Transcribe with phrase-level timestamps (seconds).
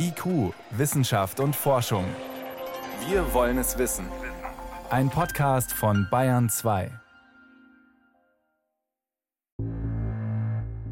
[0.00, 2.04] IQ, Wissenschaft und Forschung.
[3.08, 4.06] Wir wollen es wissen.
[4.90, 6.92] Ein Podcast von Bayern 2.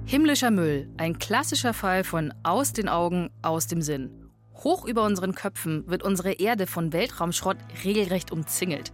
[0.07, 4.29] Himmlischer Müll, ein klassischer Fall von aus den Augen, aus dem Sinn.
[4.65, 8.93] Hoch über unseren Köpfen wird unsere Erde von Weltraumschrott regelrecht umzingelt.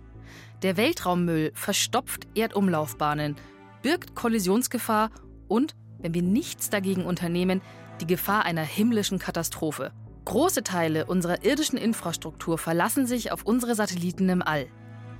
[0.60, 3.36] Der Weltraummüll verstopft Erdumlaufbahnen,
[3.80, 5.10] birgt Kollisionsgefahr
[5.48, 7.62] und, wenn wir nichts dagegen unternehmen,
[8.02, 9.92] die Gefahr einer himmlischen Katastrophe.
[10.24, 14.66] Große Teile unserer irdischen Infrastruktur verlassen sich auf unsere Satelliten im All.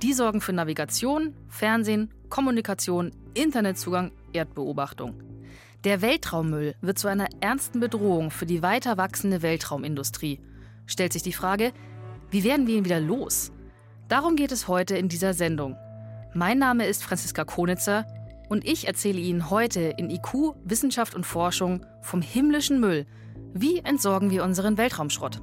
[0.01, 5.21] Die sorgen für Navigation, Fernsehen, Kommunikation, Internetzugang, Erdbeobachtung.
[5.83, 10.39] Der Weltraummüll wird zu einer ernsten Bedrohung für die weiter wachsende Weltraumindustrie.
[10.85, 11.73] Stellt sich die Frage,
[12.31, 13.51] wie werden wir ihn wieder los?
[14.07, 15.75] Darum geht es heute in dieser Sendung.
[16.33, 18.07] Mein Name ist Franziska Konitzer
[18.49, 23.05] und ich erzähle Ihnen heute in IQ, Wissenschaft und Forschung vom himmlischen Müll.
[23.55, 25.39] Wie entsorgen wir unseren Weltraumschrott?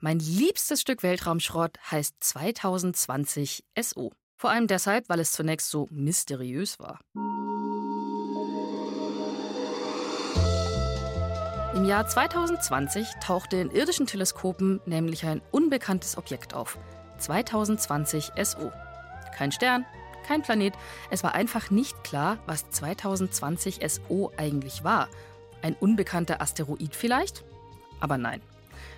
[0.00, 4.10] Mein liebstes Stück Weltraumschrott heißt 2020 SO.
[4.34, 6.98] Vor allem deshalb, weil es zunächst so mysteriös war.
[11.76, 16.76] Im Jahr 2020 tauchte in irdischen Teleskopen nämlich ein unbekanntes Objekt auf.
[17.18, 18.72] 2020 SO.
[19.36, 19.86] Kein Stern,
[20.26, 20.74] kein Planet.
[21.10, 25.08] Es war einfach nicht klar, was 2020 SO eigentlich war.
[25.62, 27.44] Ein unbekannter Asteroid vielleicht?
[28.00, 28.40] Aber nein.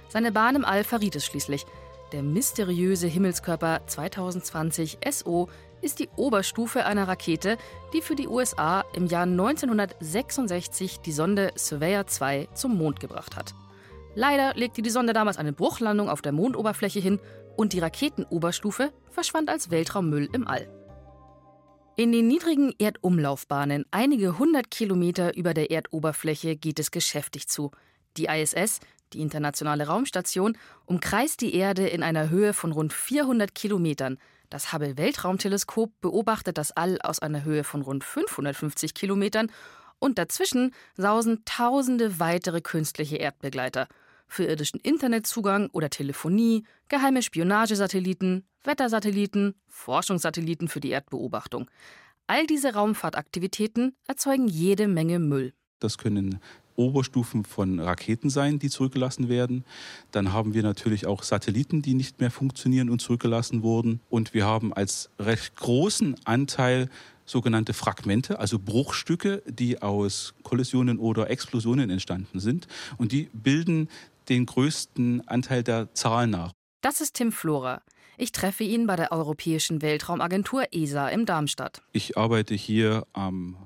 [0.08, 1.66] Seine Bahn im All verriet es schließlich.
[2.12, 5.48] Der mysteriöse Himmelskörper 2020 SO
[5.82, 7.58] ist die Oberstufe einer Rakete,
[7.92, 13.54] die für die USA im Jahr 1966 die Sonde Surveyor 2 zum Mond gebracht hat.
[14.14, 17.20] Leider legte die Sonde damals eine Bruchlandung auf der Mondoberfläche hin
[17.56, 20.77] und die Raketenoberstufe verschwand als Weltraummüll im All.
[21.98, 27.72] In den niedrigen Erdumlaufbahnen, einige hundert Kilometer über der Erdoberfläche, geht es geschäftig zu.
[28.16, 28.78] Die ISS,
[29.12, 34.18] die Internationale Raumstation, umkreist die Erde in einer Höhe von rund 400 Kilometern.
[34.48, 39.50] Das Hubble Weltraumteleskop beobachtet das All aus einer Höhe von rund 550 Kilometern
[39.98, 43.88] und dazwischen sausen tausende weitere künstliche Erdbegleiter
[44.28, 51.70] für irdischen Internetzugang oder Telefonie, geheime Spionagesatelliten, Wettersatelliten, Forschungssatelliten für die Erdbeobachtung.
[52.26, 55.54] All diese Raumfahrtaktivitäten erzeugen jede Menge Müll.
[55.80, 56.40] Das können
[56.78, 59.64] Oberstufen von Raketen sein, die zurückgelassen werden.
[60.12, 64.00] Dann haben wir natürlich auch Satelliten, die nicht mehr funktionieren und zurückgelassen wurden.
[64.08, 66.88] Und wir haben als recht großen Anteil
[67.26, 72.66] sogenannte Fragmente, also Bruchstücke, die aus Kollisionen oder Explosionen entstanden sind.
[72.96, 73.88] Und die bilden
[74.28, 76.52] den größten Anteil der Zahlen nach.
[76.80, 77.82] Das ist Tim Flora.
[78.16, 81.82] Ich treffe ihn bei der Europäischen Weltraumagentur ESA in Darmstadt.
[81.92, 83.56] Ich arbeite hier am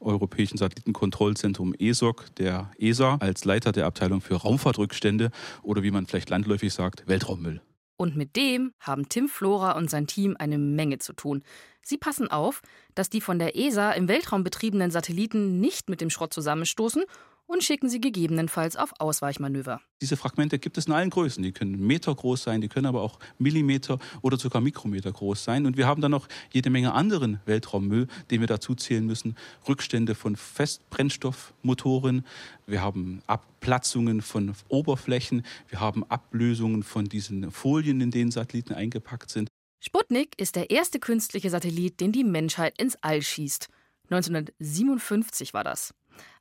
[0.00, 5.30] Europäischen Satellitenkontrollzentrum ESOC der ESA als Leiter der Abteilung für Raumfahrtrückstände
[5.62, 7.60] oder wie man vielleicht landläufig sagt, Weltraummüll.
[7.96, 11.42] Und mit dem haben Tim Flora und sein Team eine Menge zu tun.
[11.82, 12.62] Sie passen auf,
[12.94, 17.04] dass die von der ESA im Weltraum betriebenen Satelliten nicht mit dem Schrott zusammenstoßen
[17.50, 19.80] und schicken sie gegebenenfalls auf Ausweichmanöver.
[20.00, 21.42] Diese Fragmente gibt es in allen Größen.
[21.42, 25.66] Die können Meter groß sein, die können aber auch Millimeter oder sogar Mikrometer groß sein.
[25.66, 29.36] Und wir haben dann noch jede Menge anderen Weltraummüll, den wir dazu zählen müssen.
[29.68, 32.24] Rückstände von Festbrennstoffmotoren.
[32.66, 35.44] Wir haben Abplatzungen von Oberflächen.
[35.68, 39.48] Wir haben Ablösungen von diesen Folien, in denen Satelliten eingepackt sind.
[39.80, 43.68] Sputnik ist der erste künstliche Satellit, den die Menschheit ins All schießt.
[44.10, 45.94] 1957 war das.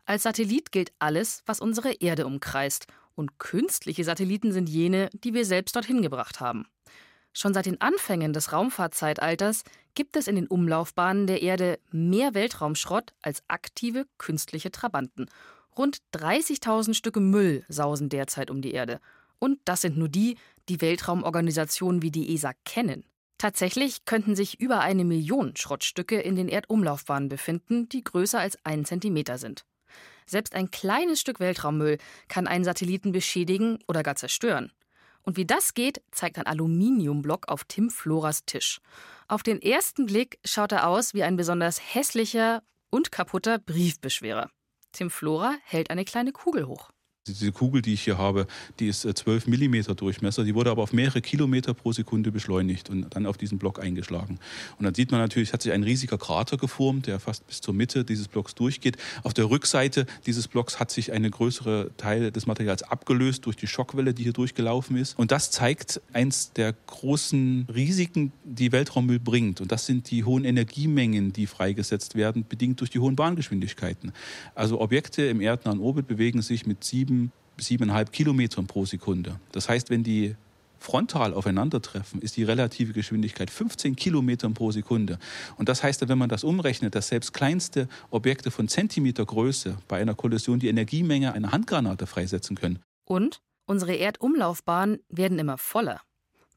[0.09, 5.45] Als Satellit gilt alles, was unsere Erde umkreist, und künstliche Satelliten sind jene, die wir
[5.45, 6.65] selbst dorthin gebracht haben.
[7.31, 13.13] Schon seit den Anfängen des Raumfahrtzeitalters gibt es in den Umlaufbahnen der Erde mehr Weltraumschrott
[13.21, 15.27] als aktive künstliche Trabanten.
[15.77, 19.01] Rund 30.000 Stücke Müll sausen derzeit um die Erde.
[19.37, 20.37] Und das sind nur die,
[20.69, 23.05] die Weltraumorganisationen wie die ESA kennen.
[23.37, 28.85] Tatsächlich könnten sich über eine Million Schrottstücke in den Erdumlaufbahnen befinden, die größer als ein
[28.85, 29.65] Zentimeter sind.
[30.29, 34.71] Selbst ein kleines Stück Weltraummüll kann einen Satelliten beschädigen oder gar zerstören.
[35.23, 38.79] Und wie das geht, zeigt ein Aluminiumblock auf Tim Floras Tisch.
[39.27, 42.61] Auf den ersten Blick schaut er aus wie ein besonders hässlicher
[42.91, 44.49] und kaputter Briefbeschwerer.
[44.91, 46.91] Tim Flora hält eine kleine Kugel hoch.
[47.33, 48.47] Diese Kugel, die ich hier habe,
[48.79, 52.89] die ist 12 äh, mm Durchmesser, die wurde aber auf mehrere Kilometer pro Sekunde beschleunigt
[52.89, 54.39] und dann auf diesen Block eingeschlagen.
[54.77, 57.73] Und dann sieht man natürlich, hat sich ein riesiger Krater geformt, der fast bis zur
[57.73, 58.97] Mitte dieses Blocks durchgeht.
[59.23, 63.67] Auf der Rückseite dieses Blocks hat sich eine größere Teil des Materials abgelöst durch die
[63.67, 65.17] Schockwelle, die hier durchgelaufen ist.
[65.17, 69.61] Und das zeigt eins der großen Risiken, die Weltraummüll bringt.
[69.61, 74.11] Und das sind die hohen Energiemengen, die freigesetzt werden, bedingt durch die hohen Bahngeschwindigkeiten.
[74.55, 77.18] Also Objekte im erdnahen Orbit bewegen sich mit sieben,
[77.57, 79.39] siebeneinhalb Kilometern pro Sekunde.
[79.51, 80.35] Das heißt, wenn die
[80.79, 85.19] frontal aufeinandertreffen, ist die relative Geschwindigkeit 15 Kilometern pro Sekunde.
[85.57, 90.01] Und das heißt, wenn man das umrechnet, dass selbst kleinste Objekte von Zentimeter Größe bei
[90.01, 92.79] einer Kollision die Energiemenge einer Handgranate freisetzen können.
[93.05, 96.01] Und unsere Erdumlaufbahnen werden immer voller.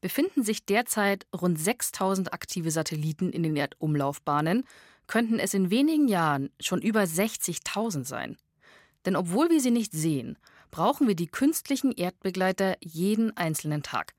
[0.01, 4.63] Befinden sich derzeit rund 6000 aktive Satelliten in den Erdumlaufbahnen,
[5.07, 8.37] könnten es in wenigen Jahren schon über 60.000 sein.
[9.05, 10.37] Denn obwohl wir sie nicht sehen,
[10.71, 14.13] brauchen wir die künstlichen Erdbegleiter jeden einzelnen Tag.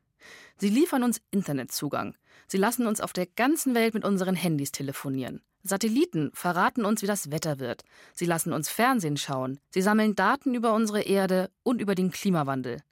[0.57, 2.17] Sie liefern uns Internetzugang.
[2.47, 5.41] Sie lassen uns auf der ganzen Welt mit unseren Handys telefonieren.
[5.63, 7.85] Satelliten verraten uns, wie das Wetter wird.
[8.13, 9.59] Sie lassen uns Fernsehen schauen.
[9.71, 12.83] Sie sammeln Daten über unsere Erde und über den Klimawandel.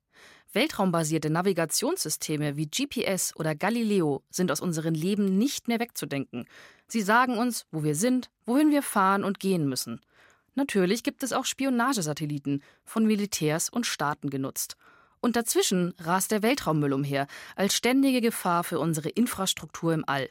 [0.55, 6.47] Weltraumbasierte Navigationssysteme wie GPS oder Galileo sind aus unserem Leben nicht mehr wegzudenken.
[6.89, 10.01] Sie sagen uns, wo wir sind, wohin wir fahren und gehen müssen.
[10.55, 14.77] Natürlich gibt es auch Spionagesatelliten, von Militärs und Staaten genutzt.
[15.21, 17.27] Und dazwischen rast der Weltraummüll umher,
[17.57, 20.29] als ständige Gefahr für unsere Infrastruktur im All.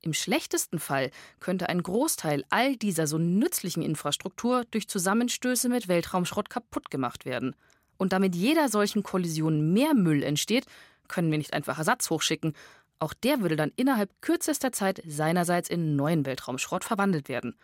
[0.00, 6.50] Im schlechtesten Fall könnte ein Großteil all dieser so nützlichen Infrastruktur durch Zusammenstöße mit Weltraumschrott
[6.50, 7.56] kaputt gemacht werden.
[7.96, 10.66] Und damit jeder solchen Kollision mehr Müll entsteht,
[11.08, 12.52] können wir nicht einfach Ersatz hochschicken.
[12.98, 17.56] Auch der würde dann innerhalb kürzester Zeit seinerseits in neuen Weltraumschrott verwandelt werden.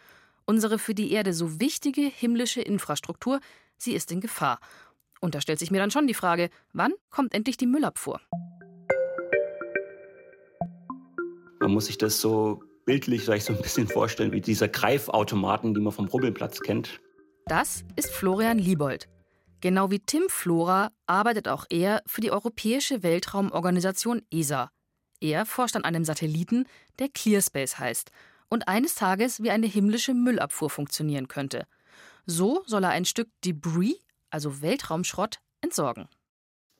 [0.44, 3.40] Unsere für die Erde so wichtige himmlische Infrastruktur,
[3.76, 4.58] sie ist in Gefahr.
[5.20, 8.20] Und da stellt sich mir dann schon die Frage, wann kommt endlich die Müllabfuhr?
[11.60, 15.80] Man muss sich das so bildlich vielleicht so ein bisschen vorstellen wie dieser Greifautomaten, die
[15.80, 17.00] man vom Rubbelplatz kennt.
[17.46, 19.08] Das ist Florian Liebold.
[19.60, 24.70] Genau wie Tim Flora arbeitet auch er für die Europäische Weltraumorganisation ESA.
[25.20, 26.64] Er forscht an einem Satelliten,
[26.98, 28.10] der ClearSpace heißt
[28.50, 31.66] und eines Tages wie eine himmlische Müllabfuhr funktionieren könnte.
[32.26, 33.96] So soll er ein Stück Debris,
[34.28, 36.08] also Weltraumschrott, entsorgen.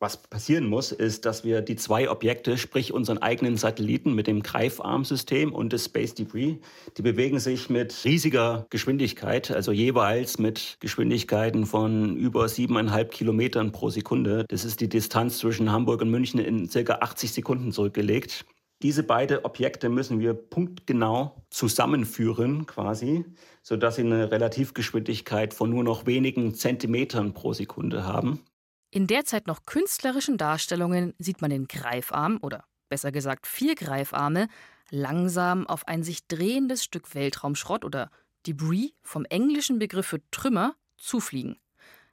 [0.02, 4.42] Was passieren muss, ist, dass wir die zwei Objekte, sprich unseren eigenen Satelliten mit dem
[4.42, 6.56] Greifarmsystem und das Space Debris,
[6.96, 13.90] die bewegen sich mit riesiger Geschwindigkeit, also jeweils mit Geschwindigkeiten von über siebeneinhalb Kilometern pro
[13.90, 14.46] Sekunde.
[14.48, 18.46] Das ist die Distanz zwischen Hamburg und München in circa 80 Sekunden zurückgelegt.
[18.82, 23.26] Diese beiden Objekte müssen wir punktgenau zusammenführen, quasi,
[23.62, 28.42] sodass sie eine Relativgeschwindigkeit von nur noch wenigen Zentimetern pro Sekunde haben.
[28.90, 34.48] In derzeit noch künstlerischen Darstellungen sieht man den Greifarm oder besser gesagt vier Greifarme
[34.90, 38.10] langsam auf ein sich drehendes Stück Weltraumschrott oder
[38.46, 41.56] Debris vom englischen Begriff für Trümmer zufliegen.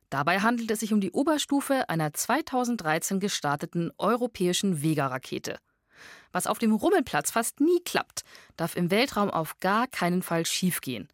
[0.10, 5.58] Dabei handelt es sich um die Oberstufe einer 2013 gestarteten europäischen Vega-Rakete.
[6.32, 8.24] Was auf dem Rummelplatz fast nie klappt,
[8.56, 11.08] darf im Weltraum auf gar keinen Fall schiefgehen.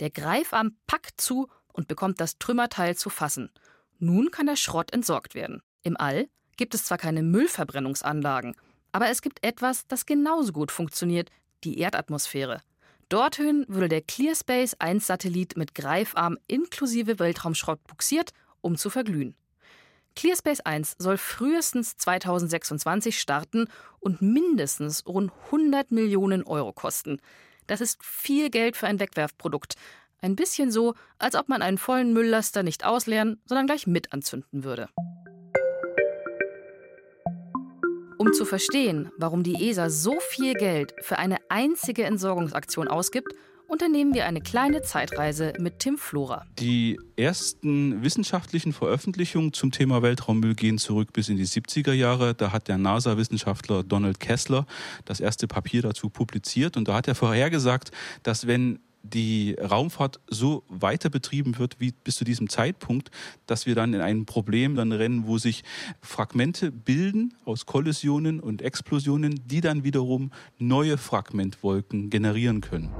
[0.00, 3.50] Der Greifarm packt zu und bekommt das Trümmerteil zu fassen–
[4.02, 5.62] nun kann der Schrott entsorgt werden.
[5.82, 6.26] Im All
[6.56, 8.56] gibt es zwar keine Müllverbrennungsanlagen,
[8.92, 11.30] aber es gibt etwas, das genauso gut funktioniert,
[11.64, 12.62] die Erdatmosphäre.
[13.10, 18.30] Dorthin würde der ClearSpace 1 Satellit mit Greifarm inklusive Weltraumschrott buxiert,
[18.62, 19.34] um zu verglühen.
[20.20, 23.68] ClearSpace 1 soll frühestens 2026 starten
[24.00, 27.22] und mindestens rund 100 Millionen Euro kosten.
[27.66, 29.76] Das ist viel Geld für ein Wegwerfprodukt,
[30.20, 34.62] ein bisschen so, als ob man einen vollen Mülllaster nicht ausleeren, sondern gleich mit anzünden
[34.62, 34.90] würde.
[38.18, 43.32] Um zu verstehen, warum die ESA so viel Geld für eine einzige Entsorgungsaktion ausgibt,
[43.70, 46.44] unternehmen wir eine kleine Zeitreise mit Tim Flora.
[46.58, 52.34] Die ersten wissenschaftlichen Veröffentlichungen zum Thema Weltraummüll gehen zurück bis in die 70er Jahre.
[52.34, 54.66] Da hat der NASA-Wissenschaftler Donald Kessler
[55.04, 57.92] das erste Papier dazu publiziert und da hat er vorhergesagt,
[58.24, 63.10] dass wenn die Raumfahrt so weiter betrieben wird wie bis zu diesem Zeitpunkt,
[63.46, 65.64] dass wir dann in ein Problem dann rennen, wo sich
[66.02, 72.90] Fragmente bilden aus Kollisionen und Explosionen, die dann wiederum neue Fragmentwolken generieren können.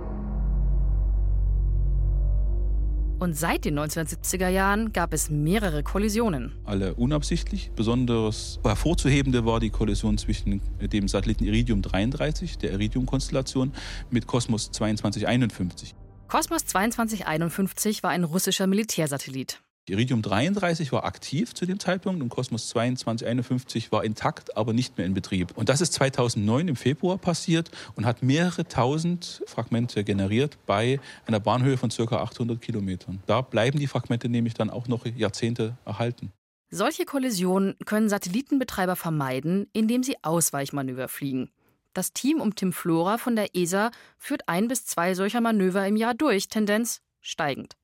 [3.21, 6.53] Und seit den 1970er Jahren gab es mehrere Kollisionen.
[6.65, 7.71] Alle unabsichtlich.
[7.77, 13.73] Besonders hervorzuhebende war die Kollision zwischen dem Satelliten Iridium 33, der Iridium-Konstellation,
[14.09, 15.95] mit Kosmos 2251.
[16.29, 19.61] Kosmos 2251 war ein russischer Militärsatellit.
[19.91, 25.07] Iridium 33 war aktiv zu dem Zeitpunkt und Kosmos 2251 war intakt, aber nicht mehr
[25.07, 25.57] in Betrieb.
[25.57, 31.41] Und das ist 2009 im Februar passiert und hat mehrere tausend Fragmente generiert bei einer
[31.41, 32.23] Bahnhöhe von ca.
[32.23, 33.23] 800 Kilometern.
[33.27, 36.33] Da bleiben die Fragmente nämlich dann auch noch Jahrzehnte erhalten.
[36.71, 41.51] Solche Kollisionen können Satellitenbetreiber vermeiden, indem sie Ausweichmanöver fliegen.
[41.95, 45.97] Das Team um Tim Flora von der ESA führt ein bis zwei solcher Manöver im
[45.97, 47.77] Jahr durch, Tendenz steigend.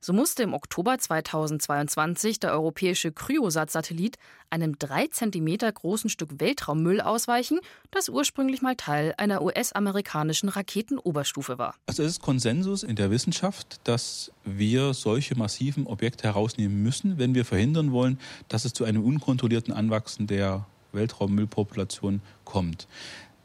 [0.00, 4.16] So musste im Oktober 2022 der europäische Kryosat-Satellit
[4.50, 11.74] einem drei Zentimeter großen Stück Weltraummüll ausweichen, das ursprünglich mal Teil einer US-amerikanischen Raketenoberstufe war.
[11.86, 17.34] Also es ist Konsensus in der Wissenschaft, dass wir solche massiven Objekte herausnehmen müssen, wenn
[17.34, 18.18] wir verhindern wollen,
[18.48, 22.86] dass es zu einem unkontrollierten Anwachsen der Weltraummüllpopulation kommt.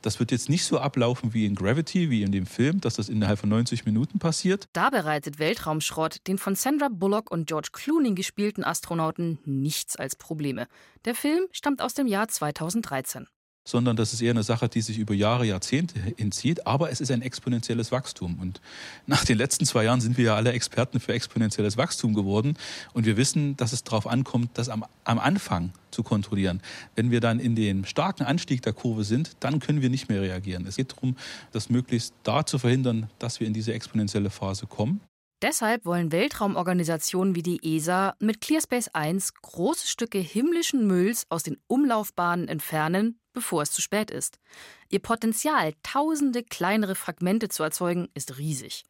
[0.02, 3.10] Das wird jetzt nicht so ablaufen wie in Gravity, wie in dem Film, dass das
[3.10, 4.68] innerhalb von 90 Minuten passiert.
[4.74, 10.68] Da bereitet Weltraumschrott den von Sandra Bullock und George Clooney gespielten Astronauten nichts als Probleme.
[11.06, 13.28] Der Film stammt aus dem Jahr 2013
[13.70, 16.66] sondern das ist eher eine Sache, die sich über Jahre, Jahrzehnte hinzieht.
[16.66, 18.40] Aber es ist ein exponentielles Wachstum.
[18.40, 18.62] Und
[19.06, 22.58] nach den letzten zwei Jahren sind wir ja alle Experten für exponentielles Wachstum geworden.
[22.94, 26.62] Und wir wissen, dass es darauf ankommt, das am, am Anfang zu kontrollieren.
[26.96, 30.22] Wenn wir dann in den starken Anstieg der Kurve sind, dann können wir nicht mehr
[30.22, 30.66] reagieren.
[30.66, 31.16] Es geht darum,
[31.52, 35.00] das möglichst da zu verhindern, dass wir in diese exponentielle Phase kommen.
[35.42, 41.58] Deshalb wollen Weltraumorganisationen wie die ESA mit ClearSpace 1 große Stücke himmlischen Mülls aus den
[41.68, 44.38] Umlaufbahnen entfernen, bevor es zu spät ist.
[44.90, 48.84] Ihr Potenzial, tausende kleinere Fragmente zu erzeugen, ist riesig.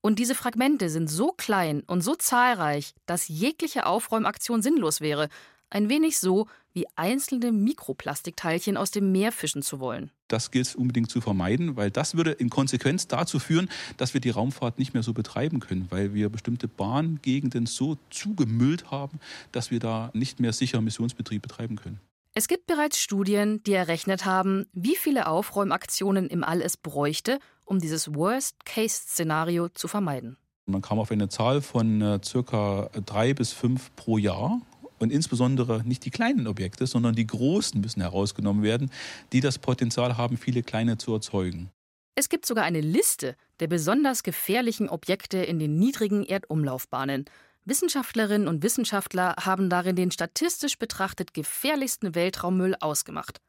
[0.00, 5.28] Und diese Fragmente sind so klein und so zahlreich, dass jegliche Aufräumaktion sinnlos wäre,
[5.74, 10.10] ein wenig so, wie einzelne Mikroplastikteilchen aus dem Meer fischen zu wollen.
[10.28, 14.20] Das gilt es unbedingt zu vermeiden, weil das würde in Konsequenz dazu führen, dass wir
[14.20, 19.20] die Raumfahrt nicht mehr so betreiben können, weil wir bestimmte Bahngegenden so zugemüllt haben,
[19.52, 22.00] dass wir da nicht mehr sicher Missionsbetrieb betreiben können.
[22.36, 27.78] Es gibt bereits Studien, die errechnet haben, wie viele Aufräumaktionen im All es bräuchte, um
[27.78, 30.36] dieses Worst-Case-Szenario zu vermeiden.
[30.66, 34.60] Man kam auf eine Zahl von äh, circa drei bis fünf pro Jahr.
[34.98, 38.90] Und insbesondere nicht die kleinen Objekte, sondern die großen müssen herausgenommen werden,
[39.32, 41.70] die das Potenzial haben, viele kleine zu erzeugen.
[42.16, 47.24] Es gibt sogar eine Liste der besonders gefährlichen Objekte in den niedrigen Erdumlaufbahnen.
[47.64, 53.40] Wissenschaftlerinnen und Wissenschaftler haben darin den statistisch betrachtet gefährlichsten Weltraummüll ausgemacht.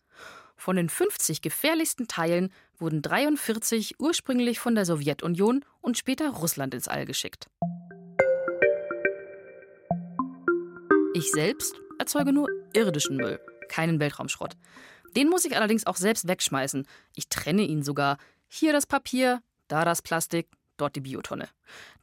[0.56, 6.88] Von den 50 gefährlichsten Teilen wurden 43 ursprünglich von der Sowjetunion und später Russland ins
[6.88, 7.48] All geschickt.
[11.16, 14.58] Ich selbst erzeuge nur irdischen Müll, keinen Weltraumschrott.
[15.16, 16.86] Den muss ich allerdings auch selbst wegschmeißen.
[17.16, 18.18] Ich trenne ihn sogar.
[18.50, 21.48] Hier das Papier, da das Plastik, dort die Biotonne.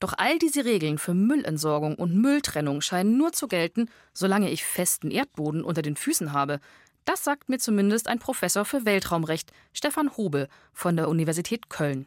[0.00, 5.10] Doch all diese Regeln für Müllentsorgung und Mülltrennung scheinen nur zu gelten, solange ich festen
[5.10, 6.58] Erdboden unter den Füßen habe.
[7.04, 12.06] Das sagt mir zumindest ein Professor für Weltraumrecht, Stefan Hobe von der Universität Köln.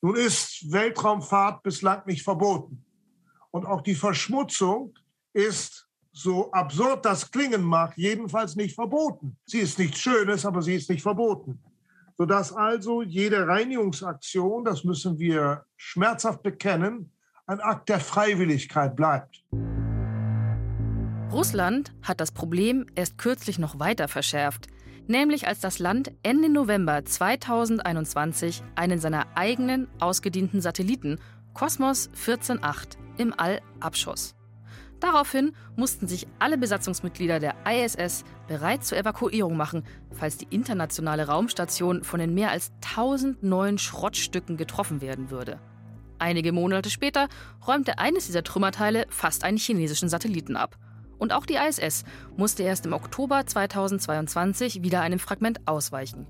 [0.00, 2.86] Nun ist Weltraumfahrt bislang nicht verboten.
[3.50, 4.94] Und auch die Verschmutzung
[5.34, 9.36] ist, so absurd das klingen mag, jedenfalls nicht verboten.
[9.44, 11.60] Sie ist nichts Schönes, aber sie ist nicht verboten
[12.18, 17.12] sodass also jede Reinigungsaktion, das müssen wir schmerzhaft bekennen,
[17.46, 19.44] ein Akt der Freiwilligkeit bleibt.
[21.30, 24.66] Russland hat das Problem erst kürzlich noch weiter verschärft,
[25.06, 31.20] nämlich als das Land Ende November 2021 einen seiner eigenen ausgedienten Satelliten
[31.54, 34.37] Kosmos 14.8 im All abschoss.
[35.00, 42.02] Daraufhin mussten sich alle Besatzungsmitglieder der ISS bereit zur Evakuierung machen, falls die internationale Raumstation
[42.02, 45.60] von den mehr als 1000 neuen Schrottstücken getroffen werden würde.
[46.18, 47.28] Einige Monate später
[47.66, 50.76] räumte eines dieser Trümmerteile fast einen chinesischen Satelliten ab.
[51.18, 52.04] Und auch die ISS
[52.36, 56.26] musste erst im Oktober 2022 wieder einem Fragment ausweichen.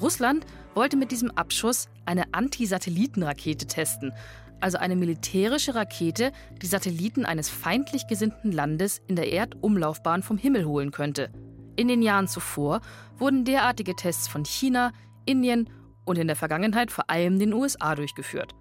[0.00, 4.12] Russland wollte mit diesem Abschuss eine Anti-Satelliten-Rakete testen,
[4.60, 10.64] also eine militärische Rakete, die Satelliten eines feindlich gesinnten Landes in der Erdumlaufbahn vom Himmel
[10.64, 11.30] holen könnte.
[11.76, 12.80] In den Jahren zuvor
[13.16, 14.92] wurden derartige Tests von China,
[15.26, 15.70] Indien
[16.04, 18.54] und in der Vergangenheit vor allem den USA durchgeführt.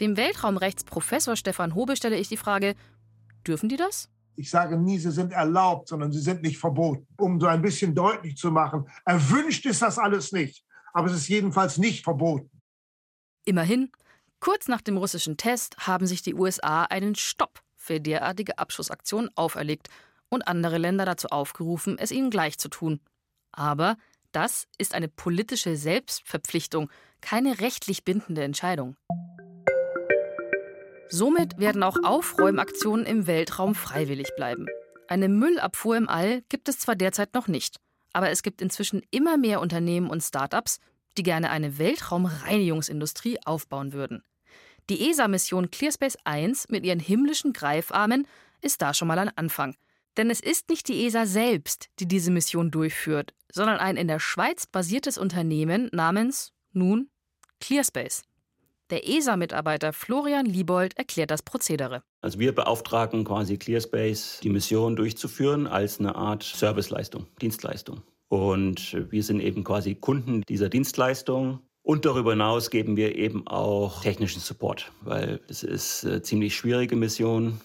[0.00, 2.74] Dem Weltraumrechtsprofessor Stefan Hobe stelle ich die Frage,
[3.46, 4.10] dürfen die das?
[4.36, 7.08] Ich sage nie, sie sind erlaubt, sondern sie sind nicht verboten.
[7.18, 11.28] Um so ein bisschen deutlich zu machen, erwünscht ist das alles nicht, aber es ist
[11.28, 12.50] jedenfalls nicht verboten.
[13.44, 13.90] Immerhin,
[14.40, 19.88] Kurz nach dem russischen Test haben sich die USA einen Stopp für derartige Abschussaktionen auferlegt
[20.28, 23.00] und andere Länder dazu aufgerufen, es ihnen gleich zu tun.
[23.50, 23.96] Aber
[24.32, 26.90] das ist eine politische Selbstverpflichtung,
[27.20, 28.96] keine rechtlich bindende Entscheidung.
[31.08, 34.66] Somit werden auch Aufräumaktionen im Weltraum freiwillig bleiben.
[35.08, 37.80] Eine Müllabfuhr im All gibt es zwar derzeit noch nicht,
[38.12, 40.78] aber es gibt inzwischen immer mehr Unternehmen und Start-ups,
[41.16, 44.22] die gerne eine Weltraumreinigungsindustrie aufbauen würden.
[44.90, 48.26] Die ESA-Mission ClearSpace 1 mit ihren himmlischen Greifarmen
[48.62, 49.76] ist da schon mal ein Anfang.
[50.16, 54.18] Denn es ist nicht die ESA selbst, die diese Mission durchführt, sondern ein in der
[54.18, 57.10] Schweiz basiertes Unternehmen namens, nun,
[57.60, 58.22] ClearSpace.
[58.88, 62.02] Der ESA-Mitarbeiter Florian Liebold erklärt das Prozedere.
[62.22, 68.02] Also wir beauftragen quasi ClearSpace, die Mission durchzuführen als eine Art Serviceleistung, Dienstleistung.
[68.28, 71.60] Und wir sind eben quasi Kunden dieser Dienstleistung.
[71.88, 76.96] Und darüber hinaus geben wir eben auch technischen Support, weil es ist eine ziemlich schwierige
[76.96, 77.62] Mission.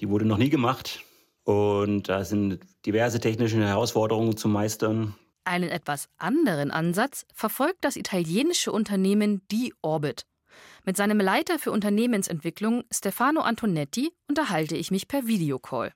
[0.00, 1.04] Die wurde noch nie gemacht.
[1.44, 5.14] Und da sind diverse technische Herausforderungen zu meistern.
[5.44, 10.26] Einen etwas anderen Ansatz verfolgt das italienische Unternehmen D-Orbit.
[10.84, 15.92] Mit seinem Leiter für Unternehmensentwicklung Stefano Antonetti unterhalte ich mich per Videocall.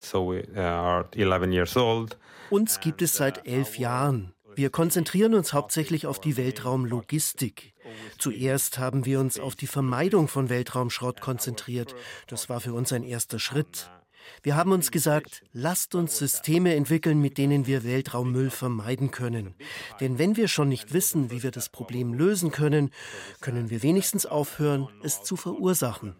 [0.00, 0.32] So
[2.48, 4.32] Uns gibt es seit elf Jahren.
[4.56, 7.74] Wir konzentrieren uns hauptsächlich auf die Weltraumlogistik.
[8.18, 11.94] Zuerst haben wir uns auf die Vermeidung von Weltraumschrott konzentriert.
[12.28, 13.90] Das war für uns ein erster Schritt.
[14.42, 19.54] Wir haben uns gesagt, lasst uns Systeme entwickeln, mit denen wir Weltraummüll vermeiden können.
[20.00, 22.90] Denn wenn wir schon nicht wissen, wie wir das Problem lösen können,
[23.40, 26.16] können wir wenigstens aufhören, es zu verursachen.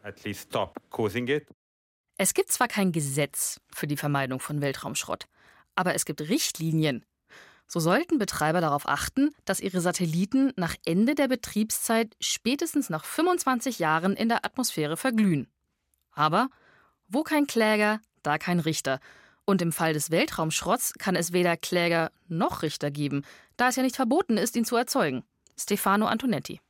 [2.17, 5.27] Es gibt zwar kein Gesetz für die Vermeidung von Weltraumschrott,
[5.75, 7.05] aber es gibt Richtlinien.
[7.67, 13.79] So sollten Betreiber darauf achten, dass ihre Satelliten nach Ende der Betriebszeit spätestens nach 25
[13.79, 15.49] Jahren in der Atmosphäre verglühen.
[16.13, 16.49] Aber
[17.09, 19.01] wo kein Kläger, da kein Richter.
[19.45, 23.23] Und im Fall des Weltraumschrotts kann es weder Kläger noch Richter geben,
[23.57, 25.23] da es ja nicht verboten ist, ihn zu erzeugen.
[25.57, 26.61] Stefano Antonetti.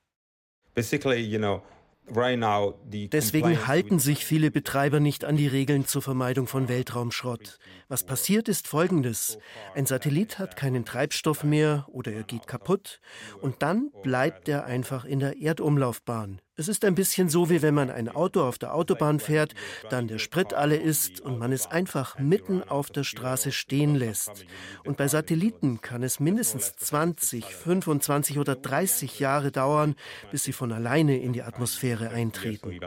[0.75, 1.63] Basically, you know,
[2.07, 7.59] Deswegen halten sich viele Betreiber nicht an die Regeln zur Vermeidung von Weltraumschrott.
[7.89, 9.39] Was passiert ist folgendes.
[9.75, 13.01] Ein Satellit hat keinen Treibstoff mehr oder er geht kaputt
[13.41, 16.41] und dann bleibt er einfach in der Erdumlaufbahn.
[16.57, 19.55] Es ist ein bisschen so, wie wenn man ein Auto auf der Autobahn fährt,
[19.91, 24.47] dann der Sprit alle ist und man es einfach mitten auf der Straße stehen lässt.
[24.85, 29.97] Und bei Satelliten kann es mindestens 20, 25 oder 30 Jahre dauern,
[30.31, 32.79] bis sie von alleine in die Atmosphäre eintreten.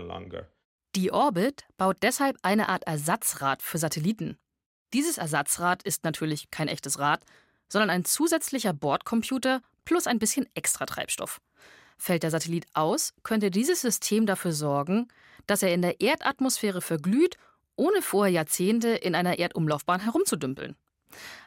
[0.96, 4.38] Die Orbit baut deshalb eine Art Ersatzrad für Satelliten.
[4.94, 7.26] Dieses Ersatzrad ist natürlich kein echtes Rad,
[7.68, 11.42] sondern ein zusätzlicher Bordcomputer plus ein bisschen extra Treibstoff.
[11.98, 15.07] Fällt der Satellit aus, könnte dieses System dafür sorgen,
[15.48, 17.38] dass er in der Erdatmosphäre verglüht,
[17.75, 20.75] ohne vorher Jahrzehnte in einer Erdumlaufbahn herumzudümpeln.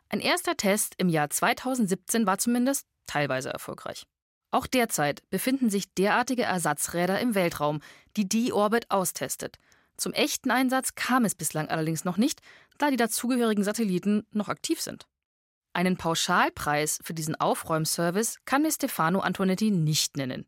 [0.09, 4.07] Ein erster Test im Jahr 2017 war zumindest teilweise erfolgreich.
[4.51, 7.81] Auch derzeit befinden sich derartige Ersatzräder im Weltraum,
[8.17, 9.59] die D-Orbit austestet.
[9.97, 12.41] Zum echten Einsatz kam es bislang allerdings noch nicht,
[12.79, 15.07] da die dazugehörigen Satelliten noch aktiv sind.
[15.73, 20.47] Einen Pauschalpreis für diesen Aufräumservice kann mir Stefano Antonetti nicht nennen.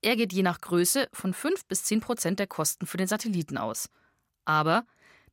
[0.00, 3.58] Er geht je nach Größe von 5 bis 10 Prozent der Kosten für den Satelliten
[3.58, 3.88] aus.
[4.44, 4.84] Aber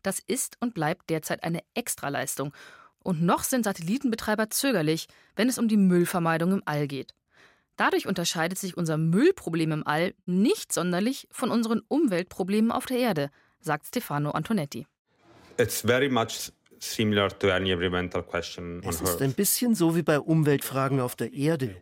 [0.04, 2.54] das ist und bleibt derzeit eine Extraleistung.
[3.02, 7.14] Und noch sind Satellitenbetreiber zögerlich, wenn es um die Müllvermeidung im All geht.
[7.78, 13.32] Dadurch unterscheidet sich unser Müllproblem im All nicht sonderlich von unseren Umweltproblemen auf der Erde,
[13.62, 14.86] sagt Stefano Antonetti.
[15.58, 16.52] It's very much
[18.84, 21.76] es ist ein bisschen so wie bei Umweltfragen auf der Erde.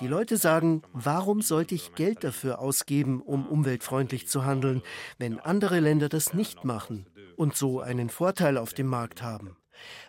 [0.00, 4.82] Die Leute sagen, warum sollte ich Geld dafür ausgeben, um umweltfreundlich zu handeln,
[5.18, 9.56] wenn andere Länder das nicht machen und so einen Vorteil auf dem Markt haben?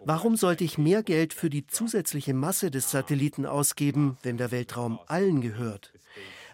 [0.04, 5.00] Warum sollte ich mehr Geld für die zusätzliche Masse des Satelliten ausgeben, wenn der Weltraum
[5.08, 5.94] allen gehört?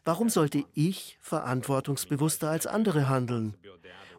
[0.03, 3.55] Warum sollte ich verantwortungsbewusster als andere handeln?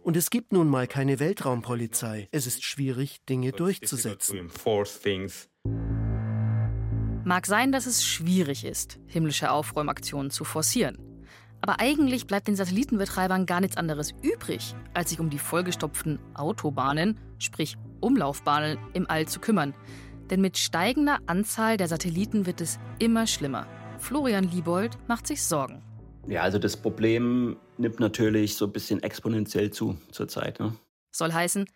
[0.02, 2.28] Und es gibt nun mal keine Weltraumpolizei.
[2.30, 4.50] Es ist schwierig, Dinge durchzusetzen.
[7.24, 10.98] Mag sein, dass es schwierig ist, himmlische Aufräumaktionen zu forcieren.
[11.60, 17.18] Aber eigentlich bleibt den Satellitenbetreibern gar nichts anderes übrig, als sich um die vollgestopften Autobahnen,
[17.38, 19.74] sprich Umlaufbahnen im All zu kümmern.
[20.30, 23.66] Denn mit steigender Anzahl der Satelliten wird es immer schlimmer.
[23.98, 25.82] Florian Liebold macht sich Sorgen.
[26.28, 30.60] Ja, also das Problem nimmt natürlich so ein bisschen exponentiell zu zurzeit.
[30.60, 30.74] Ne?
[31.10, 31.66] Soll heißen,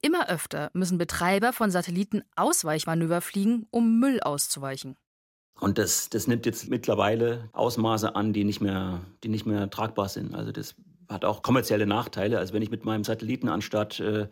[0.00, 4.96] immer öfter müssen Betreiber von Satelliten Ausweichmanöver fliegen, um Müll auszuweichen.
[5.60, 10.08] Und das, das nimmt jetzt mittlerweile Ausmaße an, die nicht, mehr, die nicht mehr tragbar
[10.08, 10.34] sind.
[10.34, 10.74] Also das
[11.08, 12.38] hat auch kommerzielle Nachteile.
[12.38, 14.28] Also wenn ich mit meinem Satelliten anstatt äh,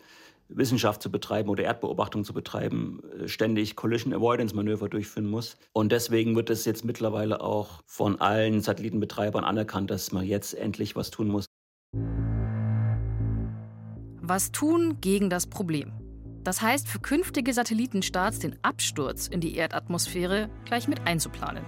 [0.55, 5.57] Wissenschaft zu betreiben oder Erdbeobachtung zu betreiben, äh, ständig Collision Avoidance Manöver durchführen muss.
[5.73, 10.95] Und deswegen wird es jetzt mittlerweile auch von allen Satellitenbetreibern anerkannt, dass man jetzt endlich
[10.95, 11.45] was tun muss.
[14.31, 15.91] was tun gegen das Problem.
[16.45, 21.65] Das heißt, für künftige Satellitenstarts den Absturz in die Erdatmosphäre gleich mit einzuplanen.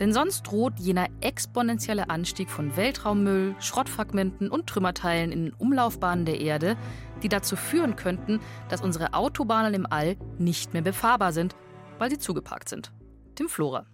[0.00, 6.40] Denn sonst droht jener exponentielle Anstieg von Weltraummüll, Schrottfragmenten und Trümmerteilen in den Umlaufbahnen der
[6.40, 6.78] Erde,
[7.22, 11.54] die dazu führen könnten, dass unsere Autobahnen im All nicht mehr befahrbar sind,
[11.98, 12.90] weil sie zugeparkt sind.
[13.34, 13.84] Tim Flora.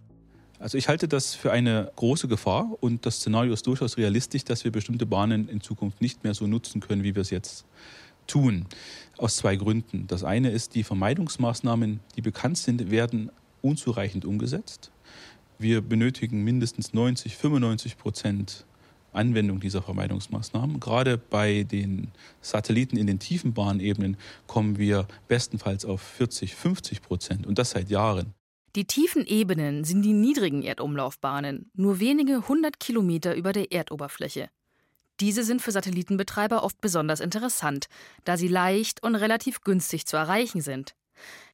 [0.59, 4.63] Also ich halte das für eine große Gefahr und das Szenario ist durchaus realistisch, dass
[4.63, 7.65] wir bestimmte Bahnen in Zukunft nicht mehr so nutzen können, wie wir es jetzt
[8.27, 8.65] tun.
[9.17, 10.07] Aus zwei Gründen.
[10.07, 13.29] Das eine ist, die Vermeidungsmaßnahmen, die bekannt sind, werden
[13.61, 14.91] unzureichend umgesetzt.
[15.59, 18.65] Wir benötigen mindestens 90, 95 Prozent
[19.11, 20.79] Anwendung dieser Vermeidungsmaßnahmen.
[20.79, 27.47] Gerade bei den Satelliten in den tiefen Bahnebenen kommen wir bestenfalls auf 40, 50 Prozent
[27.47, 28.33] und das seit Jahren.
[28.75, 34.49] Die tiefen Ebenen sind die niedrigen Erdumlaufbahnen, nur wenige hundert Kilometer über der Erdoberfläche.
[35.19, 37.87] Diese sind für Satellitenbetreiber oft besonders interessant,
[38.23, 40.93] da sie leicht und relativ günstig zu erreichen sind.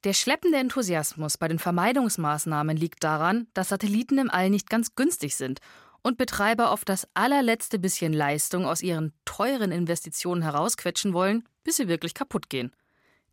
[0.03, 5.35] Der schleppende Enthusiasmus bei den Vermeidungsmaßnahmen liegt daran, dass Satelliten im All nicht ganz günstig
[5.35, 5.59] sind
[6.01, 11.87] und Betreiber oft das allerletzte bisschen Leistung aus ihren teuren Investitionen herausquetschen wollen, bis sie
[11.87, 12.71] wirklich kaputt gehen.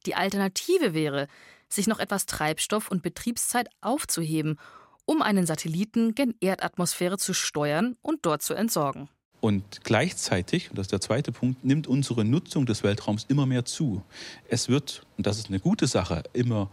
[0.07, 1.27] Die Alternative wäre,
[1.69, 4.59] sich noch etwas Treibstoff und Betriebszeit aufzuheben,
[5.05, 9.09] um einen Satelliten gen Erdatmosphäre zu steuern und dort zu entsorgen.
[9.41, 13.65] Und gleichzeitig, und das ist der zweite Punkt, nimmt unsere Nutzung des Weltraums immer mehr
[13.65, 14.03] zu.
[14.49, 16.69] Es wird, und das ist eine gute Sache, immer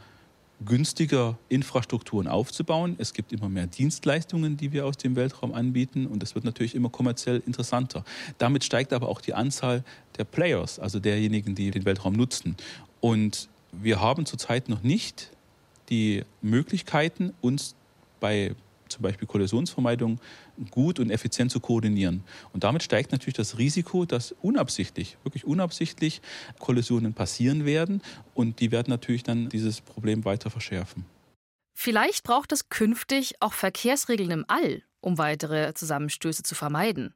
[0.65, 2.95] günstiger Infrastrukturen aufzubauen.
[2.97, 6.73] Es gibt immer mehr Dienstleistungen, die wir aus dem Weltraum anbieten und es wird natürlich
[6.75, 8.03] immer kommerziell interessanter.
[8.37, 9.83] Damit steigt aber auch die Anzahl
[10.17, 12.57] der Players, also derjenigen, die den Weltraum nutzen.
[13.01, 15.31] Und wir haben zurzeit noch nicht
[15.89, 17.75] die Möglichkeiten, uns
[18.19, 18.55] bei
[18.89, 20.19] zum Beispiel Kollisionsvermeidung
[20.71, 22.23] gut und effizient zu koordinieren.
[22.53, 26.21] Und damit steigt natürlich das Risiko, dass unabsichtlich, wirklich unabsichtlich
[26.59, 28.01] Kollisionen passieren werden
[28.33, 31.05] und die werden natürlich dann dieses Problem weiter verschärfen.
[31.73, 37.13] Vielleicht braucht es künftig auch Verkehrsregeln im All, um weitere Zusammenstöße zu vermeiden.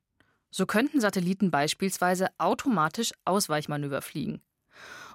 [0.52, 4.42] So könnten Satelliten beispielsweise automatisch Ausweichmanöver fliegen.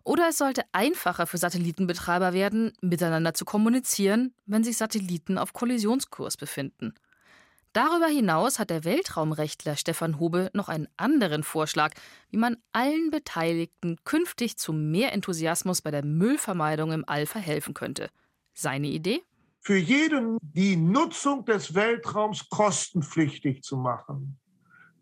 [0.07, 6.37] Oder es sollte einfacher für Satellitenbetreiber werden, miteinander zu kommunizieren, wenn sich Satelliten auf Kollisionskurs
[6.37, 6.95] befinden.
[7.73, 11.93] Darüber hinaus hat der Weltraumrechtler Stefan Hube noch einen anderen Vorschlag,
[12.31, 18.09] wie man allen Beteiligten künftig zu mehr Enthusiasmus bei der Müllvermeidung im All verhelfen könnte.
[18.55, 19.25] Seine Idee?
[19.61, 24.39] Für jeden die Nutzung des Weltraums kostenpflichtig zu machen.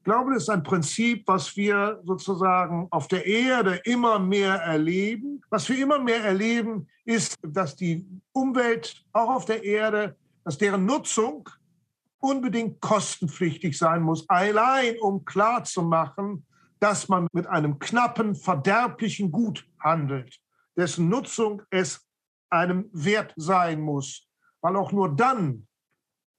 [0.04, 5.40] Glaube, das ist ein Prinzip, was wir sozusagen auf der Erde immer mehr erleben.
[5.48, 10.14] Was wir immer mehr erleben, ist, dass die Umwelt auch auf der Erde,
[10.44, 11.48] dass deren Nutzung
[12.18, 16.44] unbedingt kostenpflichtig sein muss, allein um klarzumachen,
[16.80, 20.38] dass man mit einem knappen, verderblichen Gut handelt,
[20.76, 22.06] dessen Nutzung es
[22.50, 24.28] einem wert sein muss,
[24.60, 25.66] weil auch nur dann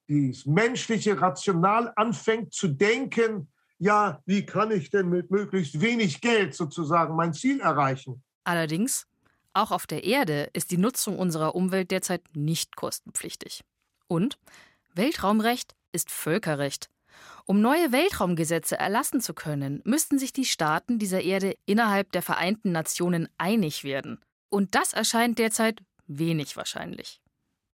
[0.07, 6.55] das menschliche Rational anfängt zu denken, ja, wie kann ich denn mit möglichst wenig Geld
[6.55, 8.23] sozusagen mein Ziel erreichen?
[8.43, 9.07] Allerdings,
[9.53, 13.61] auch auf der Erde ist die Nutzung unserer Umwelt derzeit nicht kostenpflichtig.
[14.07, 14.37] Und
[14.93, 16.89] Weltraumrecht ist Völkerrecht.
[17.45, 22.71] Um neue Weltraumgesetze erlassen zu können, müssten sich die Staaten dieser Erde innerhalb der Vereinten
[22.71, 24.19] Nationen einig werden.
[24.49, 27.21] Und das erscheint derzeit wenig wahrscheinlich.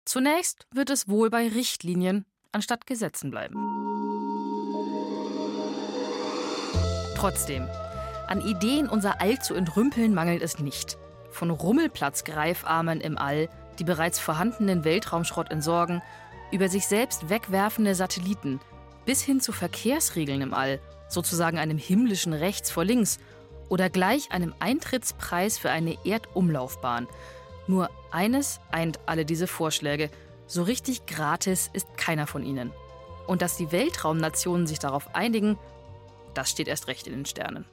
[0.05, 3.89] Zunächst wird es wohl bei Richtlinien anstatt Gesetzen bleiben.
[7.21, 7.69] Trotzdem,
[8.29, 10.97] an Ideen, unser All zu entrümpeln, mangelt es nicht.
[11.31, 16.01] Von Rummelplatzgreifarmen im All, die bereits vorhandenen Weltraumschrott entsorgen,
[16.51, 18.59] über sich selbst wegwerfende Satelliten,
[19.05, 23.19] bis hin zu Verkehrsregeln im All, sozusagen einem himmlischen Rechts vor links
[23.69, 27.07] oder gleich einem Eintrittspreis für eine Erdumlaufbahn.
[27.67, 30.09] Nur eines eint alle diese Vorschläge.
[30.47, 32.73] So richtig gratis ist keiner von ihnen.
[33.27, 35.59] Und dass die Weltraumnationen sich darauf einigen,
[36.35, 37.64] das steht erst recht in den Sternen.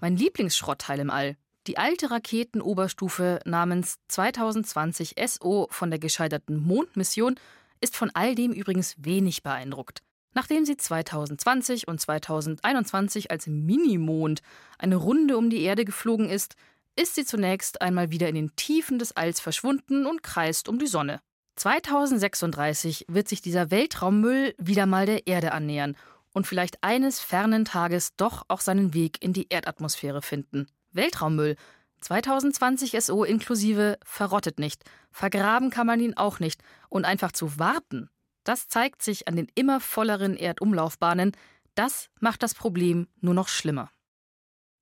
[0.00, 1.36] Mein Lieblingsschrottteil im All,
[1.66, 7.36] die alte Raketenoberstufe namens 2020 SO von der gescheiterten Mondmission,
[7.80, 10.02] ist von all dem übrigens wenig beeindruckt.
[10.34, 14.40] Nachdem sie 2020 und 2021 als Minimond
[14.78, 16.56] eine Runde um die Erde geflogen ist,
[16.96, 20.86] ist sie zunächst einmal wieder in den Tiefen des Alls verschwunden und kreist um die
[20.86, 21.20] Sonne.
[21.56, 25.96] 2036 wird sich dieser Weltraummüll wieder mal der Erde annähern
[26.32, 30.66] und vielleicht eines fernen Tages doch auch seinen Weg in die Erdatmosphäre finden.
[30.92, 31.56] Weltraummüll
[32.00, 38.10] 2020 SO inklusive verrottet nicht, vergraben kann man ihn auch nicht und einfach zu warten,
[38.44, 41.32] das zeigt sich an den immer volleren Erdumlaufbahnen,
[41.74, 43.90] das macht das Problem nur noch schlimmer.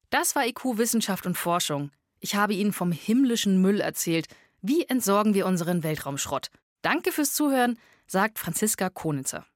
[0.08, 1.90] Das war IQ Wissenschaft und Forschung.
[2.18, 4.26] Ich habe Ihnen vom himmlischen Müll erzählt.
[4.60, 6.50] Wie entsorgen wir unseren Weltraumschrott?
[6.82, 9.46] Danke fürs Zuhören, sagt Franziska Konitzer.